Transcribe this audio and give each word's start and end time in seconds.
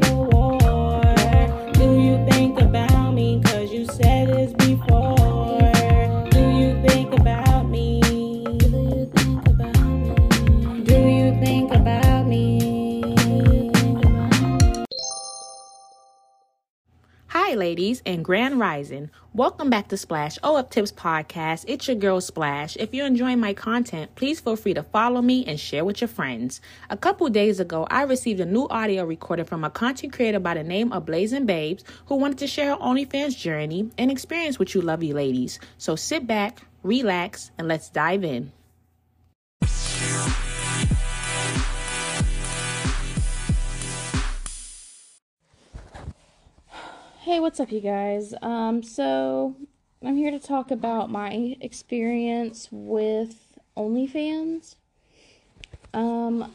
Oh. 0.00 0.31
And 17.52 18.24
Grand 18.24 18.58
Rising. 18.58 19.10
Welcome 19.34 19.68
back 19.68 19.88
to 19.88 19.98
Splash 19.98 20.38
Of 20.42 20.70
Tips 20.70 20.90
Podcast. 20.90 21.66
It's 21.68 21.86
your 21.86 21.98
girl 21.98 22.18
Splash. 22.22 22.78
If 22.78 22.94
you're 22.94 23.06
enjoying 23.06 23.40
my 23.40 23.52
content, 23.52 24.14
please 24.14 24.40
feel 24.40 24.56
free 24.56 24.72
to 24.72 24.82
follow 24.82 25.20
me 25.20 25.44
and 25.44 25.60
share 25.60 25.84
with 25.84 26.00
your 26.00 26.08
friends. 26.08 26.62
A 26.88 26.96
couple 26.96 27.28
days 27.28 27.60
ago, 27.60 27.86
I 27.90 28.04
received 28.04 28.40
a 28.40 28.46
new 28.46 28.66
audio 28.68 29.04
recording 29.04 29.44
from 29.44 29.64
a 29.64 29.70
content 29.70 30.14
creator 30.14 30.40
by 30.40 30.54
the 30.54 30.64
name 30.64 30.94
of 30.94 31.04
Blazing 31.04 31.44
Babes 31.44 31.84
who 32.06 32.16
wanted 32.16 32.38
to 32.38 32.46
share 32.46 32.70
her 32.70 32.76
OnlyFans 32.76 33.36
journey 33.36 33.90
and 33.98 34.10
experience 34.10 34.58
with 34.58 34.74
you 34.74 34.80
lovely 34.80 35.12
ladies. 35.12 35.60
So 35.76 35.94
sit 35.94 36.26
back, 36.26 36.62
relax, 36.82 37.50
and 37.58 37.68
let's 37.68 37.90
dive 37.90 38.24
in. 38.24 38.50
Hey, 47.22 47.38
what's 47.38 47.60
up, 47.60 47.70
you 47.70 47.80
guys? 47.80 48.34
Um, 48.42 48.82
so 48.82 49.54
I'm 50.04 50.16
here 50.16 50.32
to 50.32 50.40
talk 50.40 50.72
about 50.72 51.08
my 51.08 51.56
experience 51.60 52.66
with 52.72 53.56
OnlyFans. 53.76 54.74
Um, 55.94 56.52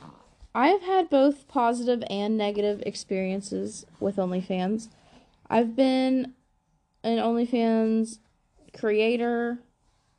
I've 0.53 0.81
had 0.81 1.09
both 1.09 1.47
positive 1.47 2.03
and 2.09 2.37
negative 2.37 2.83
experiences 2.85 3.85
with 4.01 4.17
OnlyFans. 4.17 4.89
I've 5.49 5.73
been 5.73 6.33
an 7.01 7.19
OnlyFans 7.19 8.19
creator, 8.77 9.59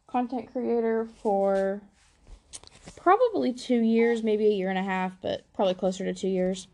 content 0.06 0.50
creator 0.50 1.06
for 1.20 1.82
probably 2.96 3.52
two 3.52 3.80
years, 3.80 4.22
maybe 4.22 4.46
a 4.46 4.54
year 4.54 4.70
and 4.70 4.78
a 4.78 4.82
half, 4.82 5.12
but 5.20 5.42
probably 5.52 5.74
closer 5.74 6.06
to 6.06 6.14
two 6.14 6.28
years. 6.28 6.68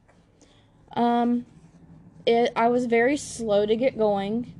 Um, 0.94 1.46
it 2.26 2.52
I 2.56 2.68
was 2.68 2.86
very 2.86 3.16
slow 3.16 3.66
to 3.66 3.76
get 3.76 3.98
going. 3.98 4.52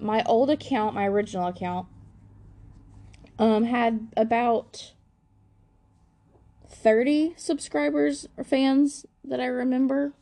My 0.00 0.22
old 0.24 0.50
account, 0.50 0.94
my 0.94 1.06
original 1.06 1.48
account, 1.48 1.86
um, 3.38 3.64
had 3.64 4.08
about 4.16 4.92
30 6.68 7.34
subscribers 7.36 8.28
or 8.36 8.44
fans 8.44 9.06
that 9.24 9.40
I 9.40 9.46
remember. 9.46 10.12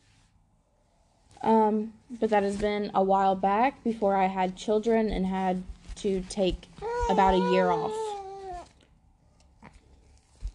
Um, 1.42 1.92
but 2.10 2.30
that 2.30 2.42
has 2.42 2.56
been 2.56 2.90
a 2.94 3.02
while 3.02 3.34
back 3.34 3.84
before 3.84 4.16
I 4.16 4.26
had 4.26 4.56
children 4.56 5.10
and 5.10 5.26
had 5.26 5.62
to 5.96 6.22
take 6.28 6.68
about 7.10 7.34
a 7.34 7.52
year 7.52 7.70
off. 7.70 7.92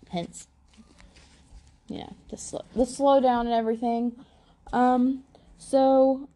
Hence, 0.09 0.47
yeah, 1.87 2.09
the 2.29 2.37
slow, 2.37 2.65
the 2.75 2.83
slowdown 2.83 3.41
and 3.41 3.53
everything. 3.53 4.25
Um, 4.73 5.23
so 5.61 6.27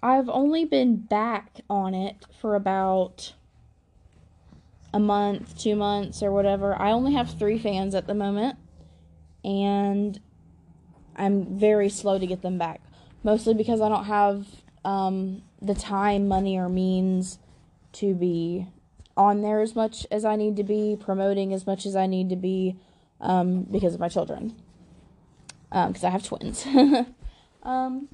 I've 0.00 0.28
only 0.28 0.64
been 0.64 0.96
back 0.96 1.60
on 1.68 1.92
it 1.92 2.24
for 2.40 2.54
about 2.54 3.34
a 4.94 5.00
month, 5.00 5.58
two 5.58 5.74
months, 5.74 6.22
or 6.22 6.30
whatever. 6.30 6.80
I 6.80 6.92
only 6.92 7.14
have 7.14 7.36
three 7.36 7.58
fans 7.58 7.96
at 7.96 8.06
the 8.06 8.14
moment, 8.14 8.58
and 9.44 10.20
I'm 11.16 11.58
very 11.58 11.88
slow 11.88 12.18
to 12.18 12.26
get 12.26 12.42
them 12.42 12.58
back. 12.58 12.80
Mostly 13.24 13.54
because 13.54 13.80
I 13.80 13.88
don't 13.88 14.04
have 14.04 14.46
um, 14.84 15.42
the 15.60 15.74
time, 15.74 16.28
money, 16.28 16.56
or 16.56 16.68
means 16.68 17.40
to 17.94 18.14
be 18.14 18.68
on 19.16 19.42
there 19.42 19.60
as 19.60 19.74
much 19.74 20.06
as 20.12 20.24
I 20.24 20.36
need 20.36 20.54
to 20.56 20.64
be, 20.64 20.96
promoting 20.98 21.52
as 21.52 21.66
much 21.66 21.84
as 21.84 21.96
I 21.96 22.06
need 22.06 22.28
to 22.28 22.36
be 22.36 22.76
um, 23.20 23.64
because 23.64 23.94
of 23.94 24.00
my 24.00 24.08
children. 24.08 24.54
Because 25.70 26.04
um, 26.04 26.08
I 26.08 26.10
have 26.10 26.22
twins. 26.22 26.64
um, 27.66 28.08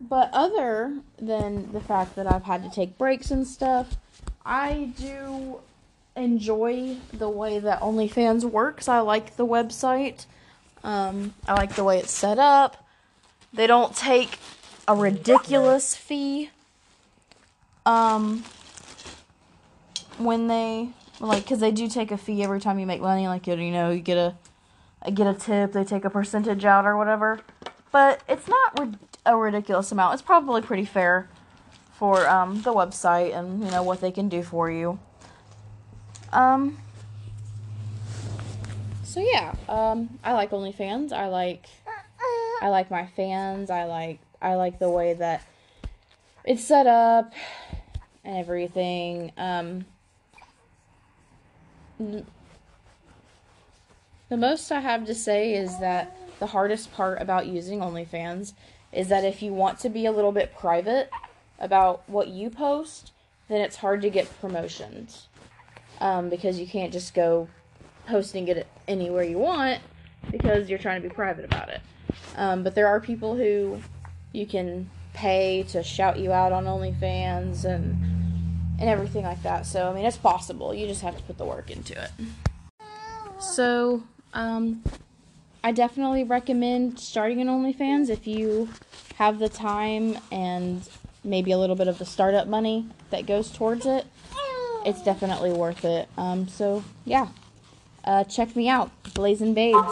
but 0.00 0.28
other 0.32 0.98
than 1.16 1.72
the 1.72 1.80
fact 1.80 2.16
that 2.16 2.30
I've 2.30 2.42
had 2.42 2.64
to 2.64 2.70
take 2.70 2.98
breaks 2.98 3.30
and 3.30 3.46
stuff, 3.46 3.96
I 4.44 4.92
do 4.98 5.60
enjoy 6.16 6.96
the 7.12 7.28
way 7.28 7.60
that 7.60 7.80
OnlyFans 7.80 8.44
works. 8.44 8.88
I 8.88 8.98
like 8.98 9.36
the 9.36 9.46
website. 9.46 10.26
Um, 10.82 11.34
I 11.46 11.54
like 11.54 11.76
the 11.76 11.84
way 11.84 11.98
it's 11.98 12.10
set 12.10 12.38
up. 12.38 12.84
They 13.52 13.68
don't 13.68 13.94
take 13.94 14.38
a 14.88 14.96
ridiculous 14.96 15.94
fee. 15.94 16.50
Um, 17.86 18.44
when 20.18 20.48
they 20.48 20.88
like, 21.20 21.44
because 21.44 21.60
they 21.60 21.70
do 21.70 21.86
take 21.88 22.10
a 22.10 22.16
fee 22.16 22.42
every 22.42 22.60
time 22.60 22.78
you 22.80 22.86
make 22.86 23.00
money. 23.00 23.28
Like 23.28 23.46
you 23.46 23.56
know, 23.56 23.90
you 23.90 24.00
get 24.00 24.18
a, 24.18 25.10
get 25.12 25.28
a 25.28 25.34
tip. 25.34 25.72
They 25.72 25.84
take 25.84 26.04
a 26.04 26.10
percentage 26.10 26.64
out 26.64 26.86
or 26.86 26.96
whatever. 26.96 27.40
But 27.94 28.22
it's 28.28 28.48
not 28.48 28.96
a 29.24 29.36
ridiculous 29.36 29.92
amount. 29.92 30.14
It's 30.14 30.22
probably 30.22 30.62
pretty 30.62 30.84
fair 30.84 31.28
for 31.92 32.28
um, 32.28 32.60
the 32.62 32.72
website 32.72 33.38
and 33.38 33.62
you 33.62 33.70
know 33.70 33.84
what 33.84 34.00
they 34.00 34.10
can 34.10 34.28
do 34.28 34.42
for 34.42 34.68
you. 34.68 34.98
Um. 36.32 36.76
So 39.04 39.20
yeah, 39.20 39.54
um, 39.68 40.18
I 40.24 40.32
like 40.32 40.50
OnlyFans. 40.50 41.12
I 41.12 41.28
like, 41.28 41.66
I 42.60 42.68
like 42.68 42.90
my 42.90 43.06
fans. 43.06 43.70
I 43.70 43.84
like, 43.84 44.18
I 44.42 44.56
like 44.56 44.80
the 44.80 44.90
way 44.90 45.14
that 45.14 45.44
it's 46.44 46.64
set 46.64 46.88
up 46.88 47.32
and 48.24 48.36
everything. 48.36 49.30
Um. 49.36 49.84
The 52.00 52.24
most 54.36 54.72
I 54.72 54.80
have 54.80 55.06
to 55.06 55.14
say 55.14 55.54
is 55.54 55.78
that 55.78 56.18
the 56.44 56.50
hardest 56.50 56.92
part 56.92 57.22
about 57.22 57.46
using 57.46 57.78
OnlyFans 57.78 58.52
is 58.92 59.08
that 59.08 59.24
if 59.24 59.40
you 59.40 59.54
want 59.54 59.78
to 59.78 59.88
be 59.88 60.04
a 60.04 60.12
little 60.12 60.30
bit 60.30 60.54
private 60.54 61.08
about 61.58 62.02
what 62.06 62.28
you 62.28 62.50
post, 62.50 63.12
then 63.48 63.62
it's 63.62 63.76
hard 63.76 64.02
to 64.02 64.10
get 64.10 64.28
promotions 64.42 65.28
um, 66.02 66.28
because 66.28 66.60
you 66.60 66.66
can't 66.66 66.92
just 66.92 67.14
go 67.14 67.48
posting 68.06 68.46
it 68.48 68.66
anywhere 68.86 69.24
you 69.24 69.38
want 69.38 69.80
because 70.30 70.68
you're 70.68 70.78
trying 70.78 71.00
to 71.00 71.08
be 71.08 71.14
private 71.14 71.46
about 71.46 71.70
it. 71.70 71.80
Um, 72.36 72.62
but 72.62 72.74
there 72.74 72.88
are 72.88 73.00
people 73.00 73.34
who 73.34 73.80
you 74.32 74.44
can 74.44 74.90
pay 75.14 75.62
to 75.68 75.82
shout 75.82 76.18
you 76.18 76.30
out 76.30 76.52
on 76.52 76.66
OnlyFans 76.66 77.64
and 77.64 77.96
and 78.78 78.90
everything 78.90 79.24
like 79.24 79.42
that. 79.44 79.64
So 79.64 79.88
I 79.88 79.94
mean, 79.94 80.04
it's 80.04 80.18
possible. 80.18 80.74
You 80.74 80.86
just 80.86 81.00
have 81.00 81.16
to 81.16 81.22
put 81.22 81.38
the 81.38 81.46
work 81.46 81.70
into 81.70 81.94
it. 81.98 82.10
So 83.40 84.02
um, 84.34 84.82
I 85.64 85.72
definitely 85.72 86.24
recommend 86.24 87.00
starting 87.00 87.40
an 87.40 87.48
OnlyFans 87.48 88.10
if 88.10 88.26
you 88.26 88.68
have 89.14 89.38
the 89.38 89.48
time 89.48 90.18
and 90.30 90.86
maybe 91.24 91.52
a 91.52 91.58
little 91.58 91.74
bit 91.74 91.88
of 91.88 91.98
the 91.98 92.04
startup 92.04 92.46
money 92.46 92.86
that 93.08 93.24
goes 93.24 93.50
towards 93.50 93.86
it. 93.86 94.04
It's 94.84 95.02
definitely 95.02 95.52
worth 95.52 95.86
it. 95.86 96.06
Um, 96.18 96.48
so 96.48 96.84
yeah, 97.06 97.28
uh, 98.04 98.24
check 98.24 98.54
me 98.54 98.68
out, 98.68 98.90
Blazing 99.14 99.54
Babes. 99.54 99.90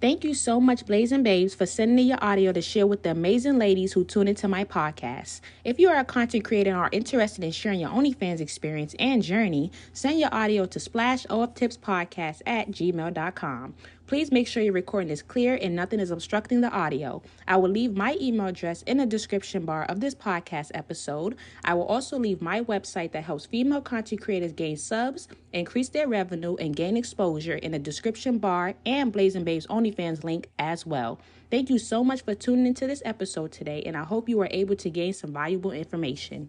Thank 0.00 0.22
you 0.22 0.32
so 0.32 0.60
much, 0.60 0.86
Blazing 0.86 1.24
Babes, 1.24 1.56
for 1.56 1.66
sending 1.66 2.06
your 2.06 2.22
audio 2.22 2.52
to 2.52 2.62
share 2.62 2.86
with 2.86 3.02
the 3.02 3.10
amazing 3.10 3.58
ladies 3.58 3.92
who 3.92 4.04
tune 4.04 4.28
into 4.28 4.46
my 4.46 4.62
podcast. 4.62 5.40
If 5.64 5.80
you 5.80 5.88
are 5.88 5.98
a 5.98 6.04
content 6.04 6.44
creator 6.44 6.70
and 6.70 6.78
are 6.78 6.88
interested 6.92 7.42
in 7.42 7.50
sharing 7.50 7.80
your 7.80 7.90
OnlyFans 7.90 8.38
experience 8.38 8.94
and 9.00 9.24
journey, 9.24 9.72
send 9.92 10.20
your 10.20 10.32
audio 10.32 10.66
to 10.66 10.78
splashoftipspodcast 10.78 12.42
at 12.46 12.70
gmail.com. 12.70 13.74
Please 14.08 14.32
make 14.32 14.48
sure 14.48 14.62
your 14.62 14.72
recording 14.72 15.10
is 15.10 15.20
clear 15.20 15.58
and 15.60 15.76
nothing 15.76 16.00
is 16.00 16.10
obstructing 16.10 16.62
the 16.62 16.70
audio. 16.70 17.20
I 17.46 17.58
will 17.58 17.68
leave 17.68 17.94
my 17.94 18.16
email 18.18 18.46
address 18.46 18.80
in 18.84 18.96
the 18.96 19.04
description 19.04 19.66
bar 19.66 19.84
of 19.84 20.00
this 20.00 20.14
podcast 20.14 20.70
episode. 20.72 21.36
I 21.62 21.74
will 21.74 21.84
also 21.84 22.18
leave 22.18 22.40
my 22.40 22.62
website 22.62 23.12
that 23.12 23.24
helps 23.24 23.44
female 23.44 23.82
content 23.82 24.22
creators 24.22 24.52
gain 24.52 24.78
subs, 24.78 25.28
increase 25.52 25.90
their 25.90 26.08
revenue, 26.08 26.56
and 26.56 26.74
gain 26.74 26.96
exposure 26.96 27.56
in 27.56 27.72
the 27.72 27.78
description 27.78 28.38
bar 28.38 28.72
and 28.86 29.12
Blazing 29.12 29.44
Babes 29.44 29.66
OnlyFans 29.66 30.24
link 30.24 30.48
as 30.58 30.86
well. 30.86 31.20
Thank 31.50 31.68
you 31.68 31.78
so 31.78 32.02
much 32.02 32.22
for 32.22 32.34
tuning 32.34 32.66
into 32.66 32.86
this 32.86 33.02
episode 33.04 33.52
today, 33.52 33.82
and 33.84 33.94
I 33.94 34.04
hope 34.04 34.26
you 34.26 34.40
are 34.40 34.48
able 34.50 34.76
to 34.76 34.88
gain 34.88 35.12
some 35.12 35.34
valuable 35.34 35.72
information. 35.72 36.48